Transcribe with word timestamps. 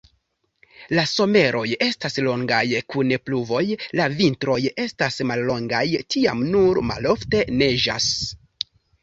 La 0.99 1.01
someroj 1.09 1.65
estas 1.87 2.17
longaj 2.27 2.61
kun 2.93 3.13
pluvoj, 3.27 3.61
la 4.01 4.07
vintroj 4.23 4.57
estas 4.87 5.21
mallongaj, 5.33 5.85
tiam 6.17 6.43
nur 6.57 6.83
malofte 6.95 7.45
neĝas. 7.63 8.11